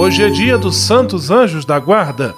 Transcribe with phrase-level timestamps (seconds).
[0.00, 2.32] Hoje é dia dos Santos Anjos da Guarda.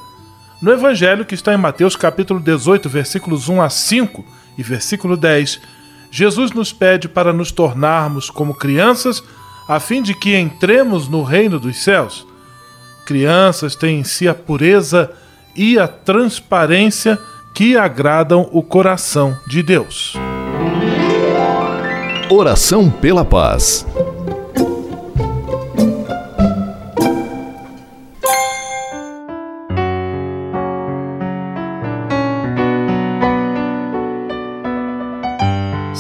[0.63, 4.25] No Evangelho que está em Mateus capítulo 18, versículos 1 a 5
[4.57, 5.61] e versículo 10,
[6.11, 9.23] Jesus nos pede para nos tornarmos como crianças,
[9.69, 12.27] a fim de que entremos no reino dos céus.
[13.05, 15.11] Crianças têm em si a pureza
[15.55, 17.19] e a transparência
[17.55, 20.15] que agradam o coração de Deus.
[22.31, 23.87] Oração pela paz.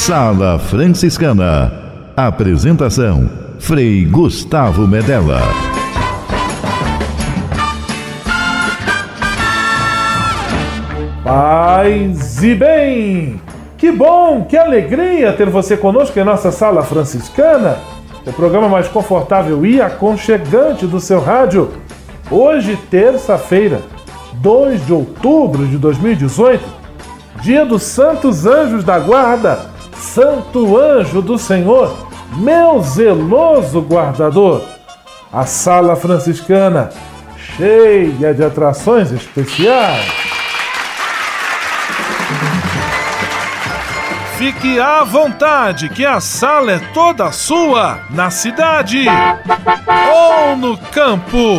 [0.00, 1.70] Sala Franciscana.
[2.16, 3.28] Apresentação:
[3.58, 5.42] Frei Gustavo Medella.
[11.22, 13.42] Paz e bem!
[13.76, 17.76] Que bom, que alegria ter você conosco em nossa Sala Franciscana,
[18.26, 21.72] o programa mais confortável e aconchegante do seu rádio.
[22.30, 23.82] Hoje, terça-feira,
[24.36, 26.64] 2 de outubro de 2018,
[27.42, 29.68] dia dos Santos Anjos da Guarda,
[30.00, 34.62] Santo Anjo do Senhor, meu zeloso guardador.
[35.32, 36.90] A sala franciscana
[37.56, 40.10] cheia de atrações especiais.
[44.36, 49.04] Fique à vontade, que a sala é toda sua, na cidade
[50.10, 51.58] ou no campo.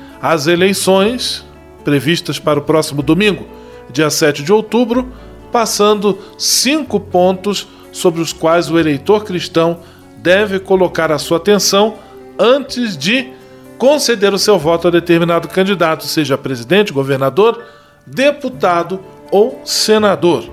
[0.21, 1.43] as eleições
[1.83, 3.47] previstas para o próximo domingo,
[3.91, 5.11] dia 7 de outubro,
[5.51, 9.79] passando cinco pontos sobre os quais o eleitor cristão
[10.17, 11.95] deve colocar a sua atenção
[12.37, 13.29] antes de
[13.77, 17.63] conceder o seu voto a determinado candidato, seja presidente, governador,
[18.05, 18.99] deputado
[19.31, 20.45] ou senador.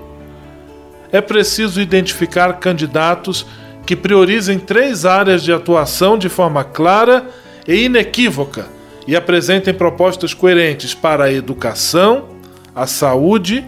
[1.11, 3.45] É preciso identificar candidatos
[3.85, 7.27] que priorizem três áreas de atuação de forma clara
[7.67, 8.78] e inequívoca
[9.09, 12.29] e apresentem propostas coerentes para a educação,
[12.75, 13.65] a saúde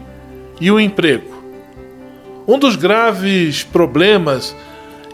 [0.59, 1.43] e o emprego.
[2.47, 4.55] Um dos graves problemas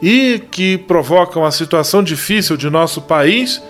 [0.02, 3.64] e que provocam a situação difícil de nosso país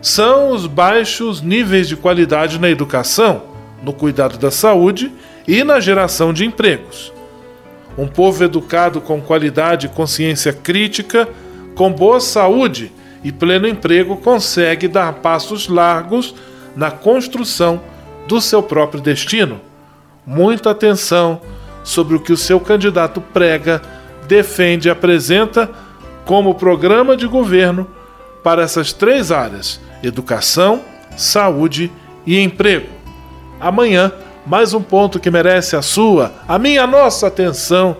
[0.00, 3.42] são os baixos níveis de qualidade na educação,
[3.82, 5.12] no cuidado da saúde
[5.46, 7.12] e na geração de empregos.
[7.98, 11.28] Um povo educado com qualidade e consciência crítica,
[11.74, 12.90] com boa saúde
[13.22, 16.34] e pleno emprego, consegue dar passos largos
[16.76, 17.80] na construção
[18.26, 19.60] do seu próprio destino.
[20.26, 21.40] Muita atenção
[21.82, 23.82] sobre o que o seu candidato prega,
[24.26, 25.70] defende e apresenta
[26.24, 27.86] como programa de governo
[28.44, 30.82] para essas três áreas: educação,
[31.16, 31.90] saúde
[32.26, 32.88] e emprego.
[33.58, 34.12] Amanhã,
[34.46, 37.96] mais um ponto que merece a sua, a minha, a nossa atenção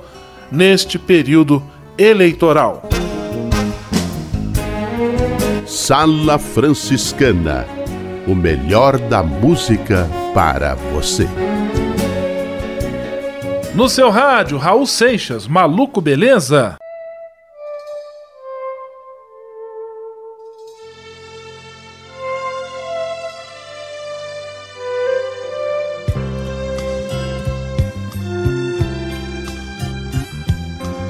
[0.53, 1.63] neste período
[1.97, 2.98] eleitoral.
[5.69, 7.79] Sala Franciscana
[8.29, 11.27] o melhor da música para você.
[13.75, 16.77] No seu rádio, Raul Seixas, Maluco Beleza?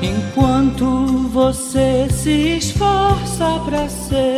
[0.00, 4.38] Enquanto você se esforça para ser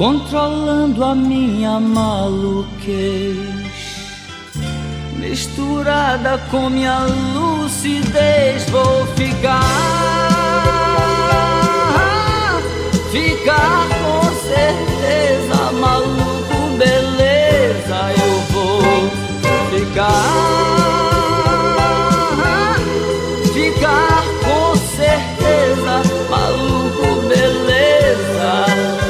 [0.00, 3.36] Controlando a minha maluquez,
[5.18, 7.00] misturada com minha
[7.34, 9.60] lucidez, vou ficar,
[13.12, 18.80] ficar com certeza, maluco, beleza, eu vou
[19.68, 20.80] ficar.
[23.52, 29.09] ficar com certeza, maluco, beleza.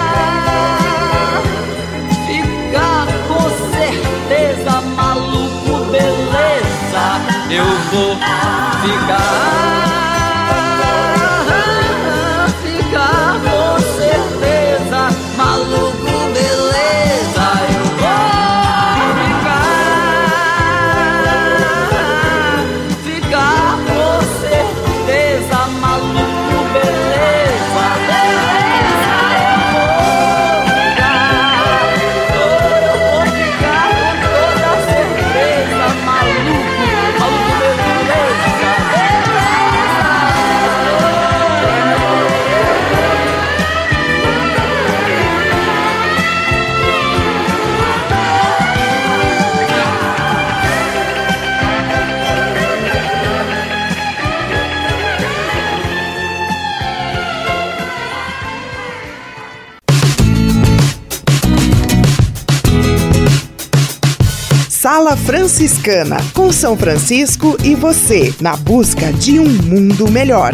[64.93, 70.51] Sala Franciscana, com São Francisco e você, na busca de um mundo melhor.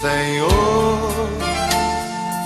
[0.00, 1.28] Senhor,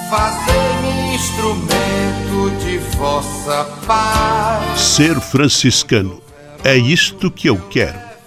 [0.08, 4.80] fazei-me instrumento de vossa paz.
[4.80, 6.22] Ser franciscano
[6.64, 8.09] é isto que eu quero.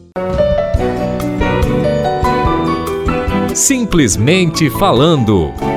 [3.53, 5.74] Simplesmente falando.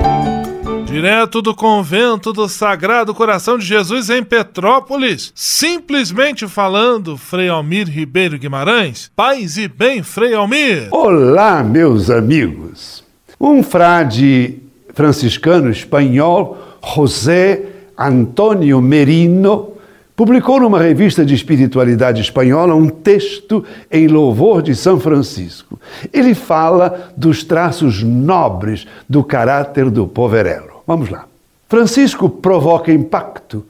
[0.89, 8.39] Direto do convento do Sagrado Coração de Jesus em Petrópolis, simplesmente falando, Frei Almir Ribeiro
[8.39, 9.11] Guimarães.
[9.15, 10.89] Paz e bem, Frei Almir.
[10.91, 13.05] Olá, meus amigos.
[13.39, 14.61] Um frade
[14.95, 17.67] franciscano espanhol, José
[17.97, 19.75] Antônio Merino,
[20.17, 25.79] publicou numa revista de espiritualidade espanhola um texto em louvor de São Francisco.
[26.11, 30.78] Ele fala dos traços nobres do caráter do poverello.
[30.89, 31.27] Vamos lá.
[31.69, 33.63] Francisco provoca impacto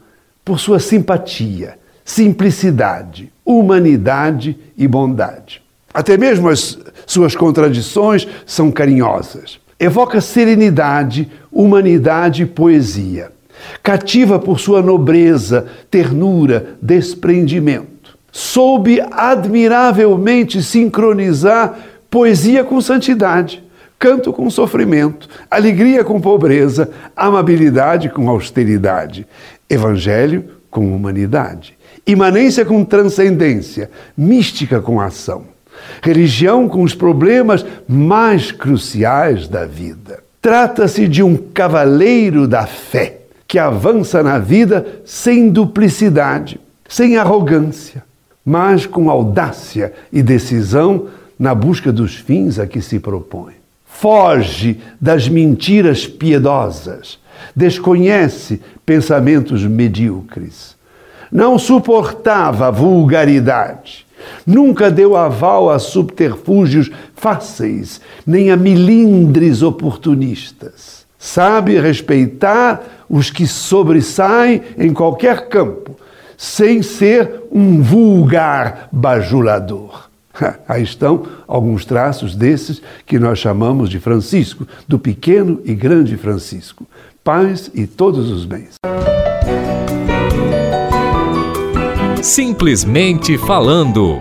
[0.45, 5.61] por sua simpatia, simplicidade, humanidade e bondade.
[5.93, 9.59] Até mesmo as suas contradições são carinhosas.
[9.81, 13.33] Evoca serenidade, humanidade e poesia.
[13.83, 18.17] Cativa por sua nobreza, ternura, desprendimento.
[18.31, 23.61] Soube admiravelmente sincronizar poesia com santidade
[23.99, 29.27] canto com sofrimento, alegria com pobreza, amabilidade com austeridade,
[29.69, 31.77] evangelho com humanidade,
[32.07, 35.45] imanência com transcendência, mística com ação,
[36.01, 40.23] religião com os problemas mais cruciais da vida.
[40.41, 48.05] Trata-se de um cavaleiro da fé que avança na vida sem duplicidade, sem arrogância,
[48.45, 53.58] mas com audácia e decisão na busca dos fins a que se propõe.
[54.01, 57.19] Foge das mentiras piedosas,
[57.55, 60.77] desconhece pensamentos medíocres.
[61.33, 64.07] Não suportava a vulgaridade.
[64.47, 71.05] Nunca deu aval a subterfúgios fáceis, nem a milindres oportunistas.
[71.19, 75.97] Sabe respeitar os que sobressaem em qualquer campo,
[76.37, 80.08] sem ser um vulgar bajulador.
[80.69, 86.87] Aí estão alguns traços desses que nós chamamos de Francisco, do pequeno e grande Francisco.
[87.23, 88.75] Paz e todos os bens.
[92.23, 94.21] Simplesmente falando.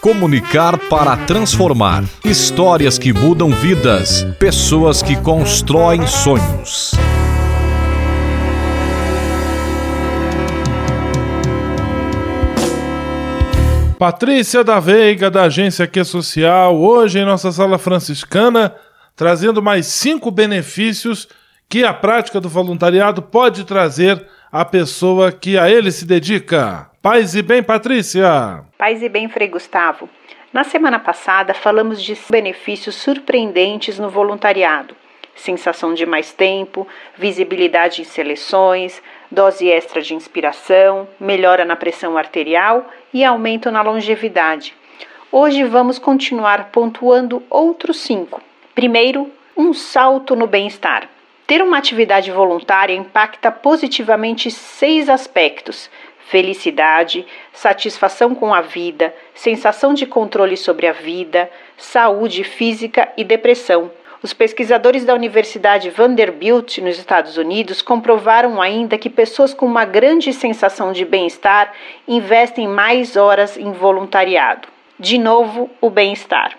[0.00, 2.04] Comunicar para transformar.
[2.22, 4.22] Histórias que mudam vidas.
[4.38, 6.92] Pessoas que constroem sonhos.
[13.98, 18.74] Patrícia da Veiga, da agência Que Social, hoje em nossa sala franciscana,
[19.14, 21.28] trazendo mais cinco benefícios
[21.68, 26.90] que a prática do voluntariado pode trazer à pessoa que a ele se dedica.
[27.00, 28.64] Paz e bem, Patrícia!
[28.76, 30.08] Paz e bem, Frei Gustavo.
[30.52, 34.94] Na semana passada falamos de benefícios surpreendentes no voluntariado.
[35.36, 36.86] Sensação de mais tempo,
[37.16, 39.02] visibilidade em seleções,
[39.34, 44.74] dose extra de inspiração, melhora na pressão arterial e aumento na longevidade.
[45.30, 48.40] Hoje vamos continuar pontuando outros cinco.
[48.74, 51.08] Primeiro, um salto no bem-estar.
[51.46, 55.90] Ter uma atividade voluntária impacta positivamente seis aspectos:
[56.28, 63.90] felicidade, satisfação com a vida, sensação de controle sobre a vida, saúde física e depressão.
[64.24, 70.32] Os pesquisadores da Universidade Vanderbilt, nos Estados Unidos, comprovaram ainda que pessoas com uma grande
[70.32, 71.74] sensação de bem-estar
[72.08, 74.66] investem mais horas em voluntariado.
[74.98, 76.56] De novo, o bem-estar.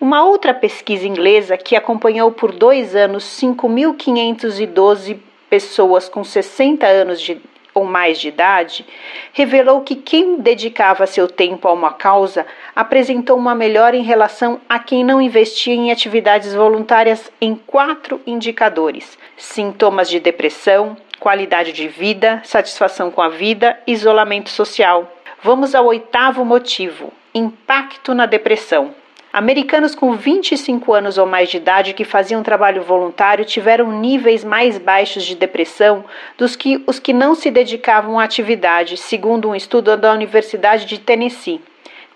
[0.00, 5.18] Uma outra pesquisa inglesa, que acompanhou por dois anos 5.512
[5.50, 7.40] pessoas com 60 anos de,
[7.78, 8.84] ou mais de idade,
[9.32, 14.78] revelou que quem dedicava seu tempo a uma causa apresentou uma melhora em relação a
[14.78, 22.42] quem não investia em atividades voluntárias em quatro indicadores: sintomas de depressão, qualidade de vida,
[22.44, 25.10] satisfação com a vida, isolamento social.
[25.42, 28.94] Vamos ao oitavo motivo: impacto na depressão.
[29.38, 34.78] Americanos com 25 anos ou mais de idade que faziam trabalho voluntário tiveram níveis mais
[34.78, 36.04] baixos de depressão
[36.36, 40.98] dos que os que não se dedicavam à atividade, segundo um estudo da Universidade de
[40.98, 41.60] Tennessee.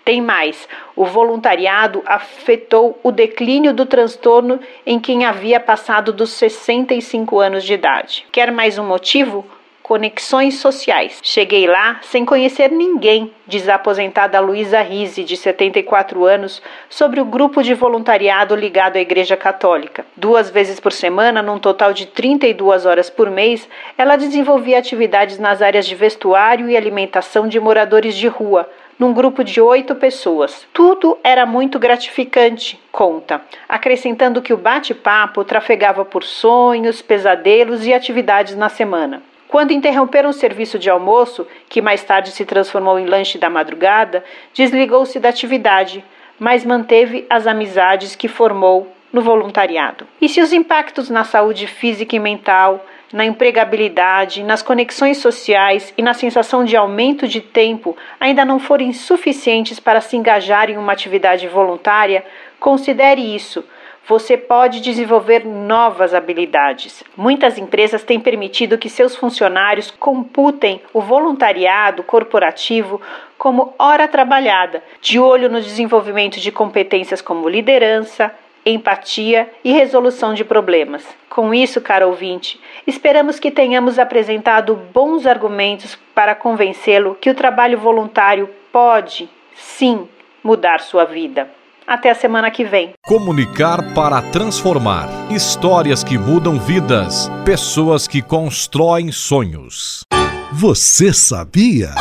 [0.03, 7.39] Tem mais: o voluntariado afetou o declínio do transtorno em quem havia passado dos 65
[7.39, 8.25] anos de idade.
[8.33, 9.45] Quer mais um motivo?
[9.83, 11.19] Conexões sociais.
[11.21, 17.25] Cheguei lá sem conhecer ninguém, diz a aposentada Luísa Rise, de 74 anos, sobre o
[17.25, 20.05] grupo de voluntariado ligado à Igreja Católica.
[20.15, 23.67] Duas vezes por semana, num total de 32 horas por mês,
[23.97, 29.43] ela desenvolvia atividades nas áreas de vestuário e alimentação de moradores de rua, num grupo
[29.43, 30.65] de oito pessoas.
[30.71, 38.55] Tudo era muito gratificante, conta, acrescentando que o bate-papo trafegava por sonhos, pesadelos e atividades
[38.55, 39.21] na semana.
[39.53, 44.23] Quando interromperam o serviço de almoço, que mais tarde se transformou em lanche da madrugada,
[44.51, 46.03] desligou-se da atividade,
[46.39, 50.07] mas manteve as amizades que formou no voluntariado.
[50.19, 56.01] E se os impactos na saúde física e mental, na empregabilidade, nas conexões sociais e
[56.01, 60.93] na sensação de aumento de tempo ainda não forem suficientes para se engajar em uma
[60.93, 62.25] atividade voluntária,
[62.59, 63.63] considere isso
[64.07, 67.03] você pode desenvolver novas habilidades.
[67.15, 73.01] Muitas empresas têm permitido que seus funcionários computem o voluntariado corporativo
[73.37, 78.33] como hora trabalhada, de olho no desenvolvimento de competências como liderança,
[78.65, 81.05] empatia e resolução de problemas.
[81.29, 87.77] Com isso, caro ouvinte, esperamos que tenhamos apresentado bons argumentos para convencê-lo que o trabalho
[87.77, 90.07] voluntário pode, sim,
[90.43, 91.49] mudar sua vida.
[91.85, 92.93] Até a semana que vem.
[93.05, 95.09] Comunicar para transformar.
[95.29, 97.29] Histórias que mudam vidas.
[97.43, 100.05] Pessoas que constroem sonhos.
[100.51, 101.93] Você sabia?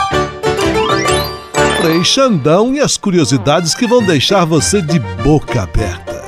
[1.81, 6.22] Frei Xandão e as curiosidades que vão deixar você de boca aberta.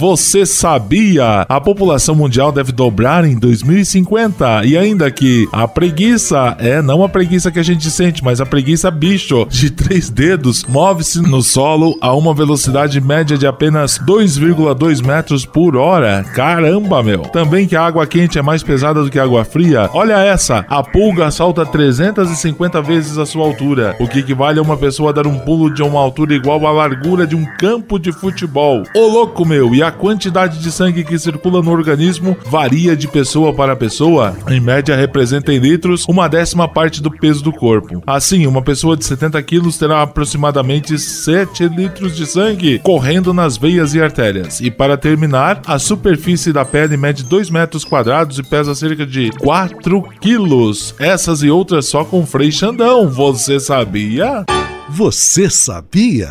[0.00, 1.44] Você sabia?
[1.46, 7.08] A população mundial deve dobrar em 2050 e ainda que a preguiça é não a
[7.08, 11.98] preguiça que a gente sente, mas a preguiça bicho de três dedos move-se no solo
[12.00, 16.24] a uma velocidade média de apenas 2,2 metros por hora.
[16.34, 17.20] Caramba, meu!
[17.24, 19.90] Também que a água quente é mais pesada do que a água fria.
[19.92, 24.78] Olha essa, a pulga salta 350 vezes a sua altura, o que equivale a uma
[24.78, 28.82] pessoa dar um pulo de uma altura igual à largura de um campo de futebol.
[28.96, 33.52] Ô louco meu, e a quantidade de sangue que circula no organismo varia de pessoa
[33.52, 34.36] para pessoa.
[34.48, 38.02] Em média, representa em litros uma décima parte do peso do corpo.
[38.06, 43.94] Assim, uma pessoa de 70 quilos terá aproximadamente 7 litros de sangue correndo nas veias
[43.94, 44.60] e artérias.
[44.60, 49.30] E para terminar, a superfície da pele mede 2 metros quadrados e pesa cerca de
[49.38, 50.94] 4 quilos.
[50.98, 53.08] Essas e outras só com Frei Xandão.
[53.08, 54.44] Você sabia?
[54.88, 56.30] Você sabia?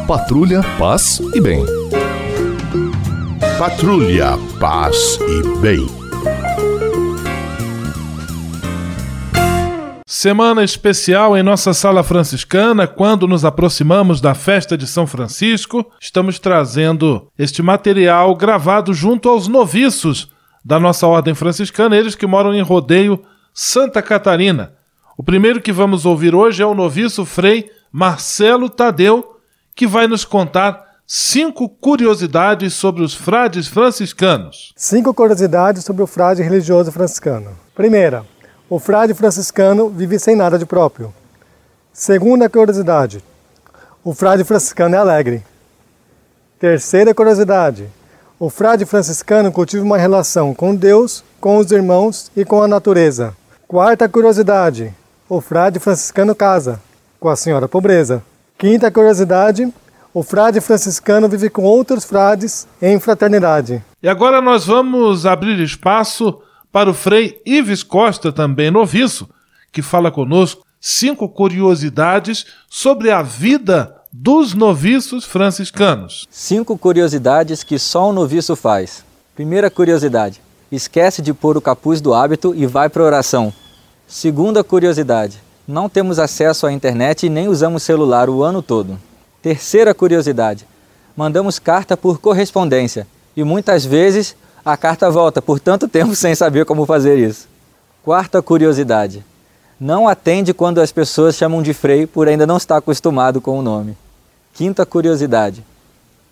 [0.07, 1.65] Patrulha, paz e bem.
[3.59, 6.06] Patrulha, paz e bem.
[10.27, 16.41] Semana especial em nossa sala franciscana, quando nos aproximamos da festa de São Francisco, estamos
[16.41, 20.29] trazendo este material gravado junto aos noviços
[20.65, 23.23] da nossa ordem franciscana, eles que moram em Rodeio,
[23.55, 24.73] Santa Catarina.
[25.17, 29.37] O primeiro que vamos ouvir hoje é o noviço Frei Marcelo Tadeu,
[29.77, 34.73] que vai nos contar cinco curiosidades sobre os frades franciscanos.
[34.75, 37.57] Cinco curiosidades sobre o frade religioso franciscano.
[37.77, 38.25] Primeira,
[38.69, 41.15] o frade franciscano vive sem nada de próprio.
[41.93, 43.23] Segunda curiosidade:
[44.03, 45.45] o frade franciscano é alegre.
[46.59, 47.89] Terceira curiosidade:
[48.39, 53.37] o frade franciscano cultiva uma relação com Deus, com os irmãos e com a natureza.
[53.69, 54.93] Quarta curiosidade:
[55.29, 56.81] o frade franciscano casa
[57.21, 58.23] com a senhora pobreza.
[58.59, 59.73] Quinta curiosidade:
[60.13, 63.85] o frade franciscano vive com outros frades em fraternidade.
[64.03, 66.43] E agora nós vamos abrir espaço
[66.77, 69.27] para o Frei Ives Costa, também noviço,
[69.73, 76.29] que fala conosco cinco curiosidades sobre a vida dos noviços franciscanos.
[76.31, 79.03] Cinco curiosidades que só um noviço faz.
[79.35, 80.39] Primeira curiosidade:
[80.71, 83.51] esquece de pôr o capuz do hábito e vai para oração.
[84.07, 88.99] Segunda curiosidade: não temos acesso à internet e nem usamos celular o ano todo.
[89.41, 90.67] Terceira curiosidade:
[91.17, 94.37] mandamos carta por correspondência e muitas vezes
[94.67, 97.47] a carta volta por tanto tempo sem saber como fazer isso.
[98.03, 99.25] Quarta curiosidade:
[99.79, 103.63] não atende quando as pessoas chamam de Frei por ainda não estar acostumado com o
[103.63, 103.97] nome.
[104.53, 105.65] Quinta curiosidade: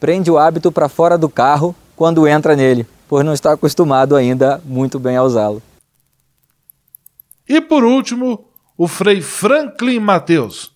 [0.00, 4.60] prende o hábito para fora do carro quando entra nele, por não estar acostumado ainda
[4.64, 5.62] muito bem a usá-lo.
[7.48, 10.72] E por último, o Frei Franklin Mateus,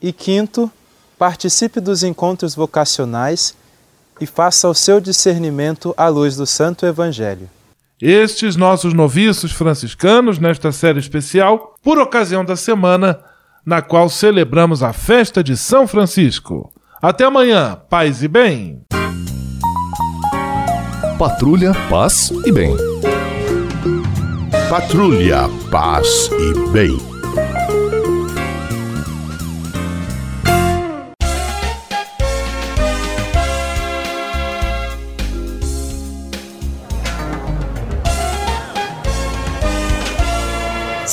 [0.00, 0.70] E quinto,
[1.18, 3.54] participe dos encontros vocacionais
[4.22, 7.50] e faça o seu discernimento à luz do Santo Evangelho.
[8.00, 13.18] Estes nossos noviços franciscanos, nesta série especial, por ocasião da semana
[13.66, 16.72] na qual celebramos a festa de São Francisco.
[17.00, 18.82] Até amanhã, paz e bem.
[21.18, 22.76] Patrulha, paz e bem.
[24.68, 27.11] Patrulha, paz e bem.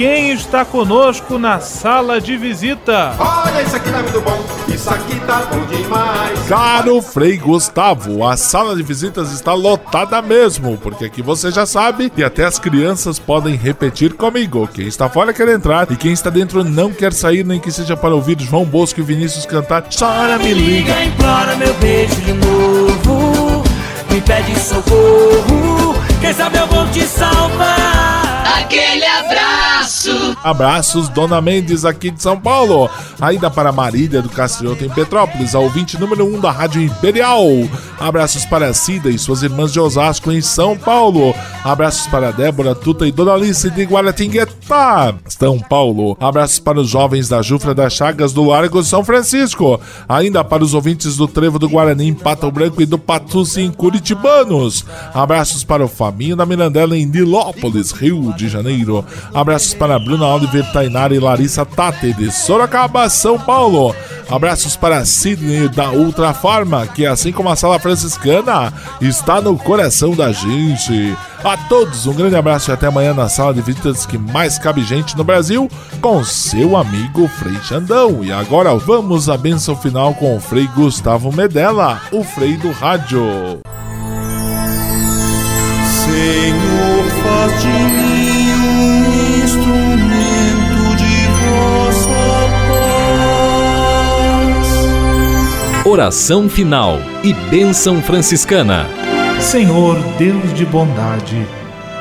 [0.00, 3.14] quem está conosco na sala de visita?
[3.18, 6.48] Olha, isso aqui tá muito bom, isso aqui tá bom demais.
[6.48, 12.10] Caro Frei Gustavo, a sala de visitas está lotada mesmo, porque aqui você já sabe
[12.16, 14.66] e até as crianças podem repetir comigo.
[14.72, 17.94] Quem está fora quer entrar e quem está dentro não quer sair, nem que seja
[17.94, 19.84] para ouvir João Bosco e Vinícius cantar.
[19.94, 21.04] Chora, me liga.
[21.04, 23.62] Implora meu beijo de novo,
[24.10, 27.89] me pede socorro, quem sabe eu vou te salvar.
[28.60, 30.36] Aquele abraço.
[30.44, 32.90] Abraços, Dona Mendes, aqui de São Paulo.
[33.20, 37.42] Ainda para Marília do Castrioto em Petrópolis, a ouvinte número 1 um da Rádio Imperial.
[37.98, 41.34] Abraços para Cida e suas irmãs de Osasco em São Paulo.
[41.64, 46.16] Abraços para Débora, Tuta e Dona Alice de Guaratinguetá, São Paulo.
[46.20, 49.80] Abraços para os jovens da Jufra das Chagas do Largo São Francisco.
[50.08, 53.70] Ainda para os ouvintes do Trevo do Guarani em Pato Branco e do Patuci em
[53.70, 54.84] Curitibanos.
[55.14, 59.04] Abraços para o Faminho da Mirandela em Nilópolis, Rio de Janeiro.
[59.32, 63.94] Abraços para Bruna Oliver, Tainara e Larissa Tate de Sorocaba, São Paulo.
[64.30, 70.14] Abraços para Sidney da Ultra Farma, que assim como a Sala Franciscana, está no coração
[70.14, 71.16] da gente.
[71.42, 74.82] A todos um grande abraço e até amanhã na sala de visitas que mais cabe
[74.82, 78.22] gente no Brasil, com seu amigo Frei Xandão.
[78.22, 83.22] E agora vamos à benção final com o Frei Gustavo Medella, o Frei do Rádio.
[86.04, 88.29] Senhor, faz de mim
[89.70, 92.08] instrumento de vossa
[95.78, 95.86] paz.
[95.86, 98.86] Oração final e bênção franciscana.
[99.40, 101.46] Senhor, Deus de bondade,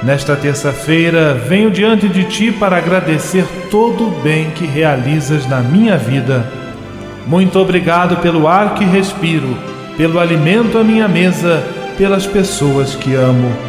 [0.03, 5.97] nesta terça-feira venho diante de ti para agradecer todo o bem que realizas na minha
[5.97, 6.51] vida.
[7.25, 9.58] Muito obrigado pelo ar que respiro,
[9.95, 11.63] pelo alimento à minha mesa,
[11.97, 13.68] pelas pessoas que amo.